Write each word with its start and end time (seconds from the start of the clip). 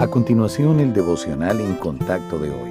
A 0.00 0.08
continuación, 0.08 0.80
el 0.80 0.94
devocional 0.94 1.60
en 1.60 1.74
contacto 1.74 2.38
de 2.38 2.48
hoy. 2.48 2.70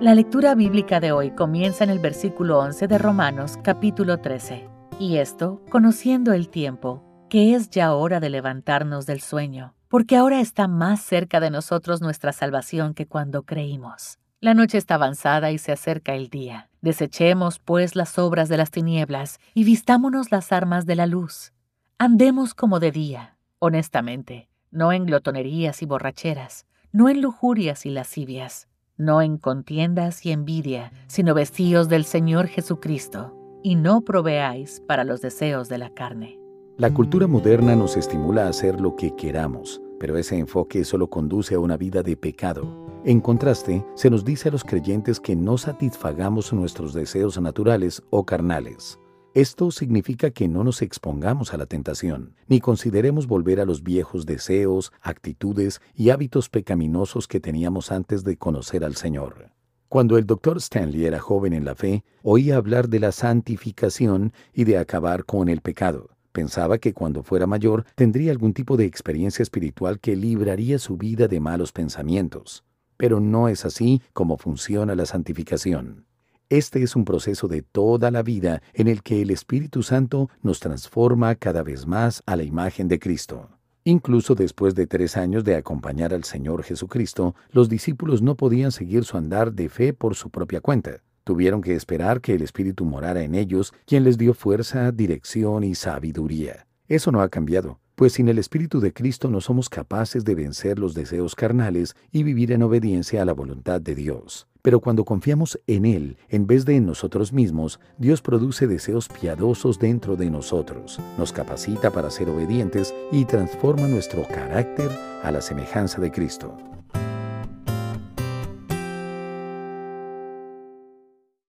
La 0.00 0.14
lectura 0.14 0.54
bíblica 0.54 1.00
de 1.00 1.12
hoy 1.12 1.30
comienza 1.32 1.84
en 1.84 1.90
el 1.90 1.98
versículo 1.98 2.60
11 2.60 2.88
de 2.88 2.96
Romanos 2.96 3.58
capítulo 3.62 4.20
13. 4.20 4.70
Y 4.98 5.18
esto, 5.18 5.62
conociendo 5.68 6.32
el 6.32 6.48
tiempo, 6.48 7.04
que 7.28 7.54
es 7.54 7.68
ya 7.68 7.92
hora 7.92 8.20
de 8.20 8.30
levantarnos 8.30 9.04
del 9.04 9.20
sueño, 9.20 9.74
porque 9.88 10.16
ahora 10.16 10.40
está 10.40 10.66
más 10.66 11.02
cerca 11.02 11.40
de 11.40 11.50
nosotros 11.50 12.00
nuestra 12.00 12.32
salvación 12.32 12.94
que 12.94 13.06
cuando 13.06 13.42
creímos. 13.42 14.18
La 14.40 14.54
noche 14.54 14.78
está 14.78 14.94
avanzada 14.94 15.50
y 15.50 15.58
se 15.58 15.72
acerca 15.72 16.14
el 16.14 16.30
día. 16.30 16.70
Desechemos, 16.80 17.58
pues, 17.58 17.96
las 17.96 18.18
obras 18.18 18.48
de 18.48 18.56
las 18.56 18.70
tinieblas 18.70 19.40
y 19.52 19.64
vistámonos 19.64 20.32
las 20.32 20.52
armas 20.52 20.86
de 20.86 20.96
la 20.96 21.04
luz. 21.04 21.52
Andemos 21.98 22.54
como 22.54 22.80
de 22.80 22.92
día, 22.92 23.36
honestamente 23.58 24.48
no 24.72 24.92
en 24.92 25.06
glotonerías 25.06 25.82
y 25.82 25.86
borracheras, 25.86 26.66
no 26.90 27.08
en 27.08 27.22
lujurias 27.22 27.86
y 27.86 27.90
lascivias, 27.90 28.68
no 28.96 29.22
en 29.22 29.38
contiendas 29.38 30.26
y 30.26 30.32
envidia, 30.32 30.92
sino 31.06 31.34
vestidos 31.34 31.88
del 31.88 32.04
Señor 32.04 32.48
Jesucristo, 32.48 33.36
y 33.62 33.76
no 33.76 34.00
proveáis 34.00 34.82
para 34.88 35.04
los 35.04 35.20
deseos 35.20 35.68
de 35.68 35.78
la 35.78 35.90
carne. 35.90 36.38
La 36.78 36.92
cultura 36.92 37.26
moderna 37.26 37.76
nos 37.76 37.96
estimula 37.96 38.46
a 38.46 38.48
hacer 38.48 38.80
lo 38.80 38.96
que 38.96 39.14
queramos, 39.14 39.80
pero 40.00 40.16
ese 40.16 40.38
enfoque 40.38 40.84
solo 40.84 41.08
conduce 41.08 41.54
a 41.54 41.60
una 41.60 41.76
vida 41.76 42.02
de 42.02 42.16
pecado. 42.16 42.82
En 43.04 43.20
contraste, 43.20 43.84
se 43.94 44.10
nos 44.10 44.24
dice 44.24 44.48
a 44.48 44.52
los 44.52 44.64
creyentes 44.64 45.20
que 45.20 45.36
no 45.36 45.58
satisfagamos 45.58 46.52
nuestros 46.52 46.94
deseos 46.94 47.40
naturales 47.40 48.02
o 48.10 48.24
carnales. 48.24 48.98
Esto 49.34 49.70
significa 49.70 50.30
que 50.30 50.46
no 50.46 50.62
nos 50.62 50.82
expongamos 50.82 51.54
a 51.54 51.56
la 51.56 51.64
tentación, 51.64 52.34
ni 52.48 52.60
consideremos 52.60 53.26
volver 53.26 53.60
a 53.60 53.64
los 53.64 53.82
viejos 53.82 54.26
deseos, 54.26 54.92
actitudes 55.00 55.80
y 55.94 56.10
hábitos 56.10 56.50
pecaminosos 56.50 57.26
que 57.26 57.40
teníamos 57.40 57.92
antes 57.92 58.24
de 58.24 58.36
conocer 58.36 58.84
al 58.84 58.94
Señor. 58.94 59.50
Cuando 59.88 60.18
el 60.18 60.26
doctor 60.26 60.58
Stanley 60.58 61.06
era 61.06 61.18
joven 61.18 61.54
en 61.54 61.64
la 61.64 61.74
fe, 61.74 62.04
oía 62.22 62.56
hablar 62.56 62.90
de 62.90 63.00
la 63.00 63.10
santificación 63.10 64.34
y 64.52 64.64
de 64.64 64.76
acabar 64.76 65.24
con 65.24 65.48
el 65.48 65.62
pecado. 65.62 66.10
Pensaba 66.32 66.76
que 66.76 66.92
cuando 66.92 67.22
fuera 67.22 67.46
mayor 67.46 67.86
tendría 67.94 68.32
algún 68.32 68.52
tipo 68.52 68.76
de 68.76 68.84
experiencia 68.84 69.42
espiritual 69.42 69.98
que 69.98 70.14
libraría 70.14 70.78
su 70.78 70.98
vida 70.98 71.26
de 71.26 71.40
malos 71.40 71.72
pensamientos. 71.72 72.64
Pero 72.98 73.18
no 73.18 73.48
es 73.48 73.64
así 73.64 74.02
como 74.12 74.36
funciona 74.36 74.94
la 74.94 75.06
santificación. 75.06 76.04
Este 76.52 76.82
es 76.82 76.96
un 76.96 77.06
proceso 77.06 77.48
de 77.48 77.62
toda 77.62 78.10
la 78.10 78.22
vida 78.22 78.60
en 78.74 78.86
el 78.86 79.02
que 79.02 79.22
el 79.22 79.30
Espíritu 79.30 79.82
Santo 79.82 80.28
nos 80.42 80.60
transforma 80.60 81.34
cada 81.34 81.62
vez 81.62 81.86
más 81.86 82.22
a 82.26 82.36
la 82.36 82.42
imagen 82.42 82.88
de 82.88 82.98
Cristo. 82.98 83.48
Incluso 83.84 84.34
después 84.34 84.74
de 84.74 84.86
tres 84.86 85.16
años 85.16 85.44
de 85.44 85.56
acompañar 85.56 86.12
al 86.12 86.24
Señor 86.24 86.62
Jesucristo, 86.62 87.34
los 87.52 87.70
discípulos 87.70 88.20
no 88.20 88.36
podían 88.36 88.70
seguir 88.70 89.04
su 89.04 89.16
andar 89.16 89.54
de 89.54 89.70
fe 89.70 89.94
por 89.94 90.14
su 90.14 90.28
propia 90.28 90.60
cuenta. 90.60 91.00
Tuvieron 91.24 91.62
que 91.62 91.74
esperar 91.74 92.20
que 92.20 92.34
el 92.34 92.42
Espíritu 92.42 92.84
morara 92.84 93.22
en 93.22 93.34
ellos, 93.34 93.72
quien 93.86 94.04
les 94.04 94.18
dio 94.18 94.34
fuerza, 94.34 94.92
dirección 94.92 95.64
y 95.64 95.74
sabiduría. 95.74 96.66
Eso 96.86 97.12
no 97.12 97.22
ha 97.22 97.30
cambiado, 97.30 97.80
pues 97.94 98.14
sin 98.14 98.28
el 98.28 98.38
Espíritu 98.38 98.80
de 98.80 98.92
Cristo 98.92 99.28
no 99.28 99.40
somos 99.40 99.68
capaces 99.68 100.24
de 100.24 100.34
vencer 100.34 100.78
los 100.78 100.94
deseos 100.94 101.34
carnales 101.34 101.94
y 102.10 102.22
vivir 102.22 102.52
en 102.52 102.62
obediencia 102.62 103.22
a 103.22 103.24
la 103.24 103.32
voluntad 103.32 103.80
de 103.80 103.94
Dios. 103.94 104.46
Pero 104.62 104.80
cuando 104.80 105.04
confiamos 105.04 105.60
en 105.66 105.84
Él 105.84 106.16
en 106.28 106.46
vez 106.46 106.64
de 106.64 106.76
en 106.76 106.86
nosotros 106.86 107.32
mismos, 107.32 107.80
Dios 107.98 108.22
produce 108.22 108.66
deseos 108.66 109.08
piadosos 109.08 109.78
dentro 109.78 110.16
de 110.16 110.30
nosotros, 110.30 111.00
nos 111.18 111.32
capacita 111.32 111.90
para 111.90 112.10
ser 112.10 112.28
obedientes 112.28 112.94
y 113.10 113.24
transforma 113.24 113.88
nuestro 113.88 114.22
carácter 114.28 114.90
a 115.22 115.32
la 115.32 115.40
semejanza 115.40 116.00
de 116.00 116.12
Cristo. 116.12 116.71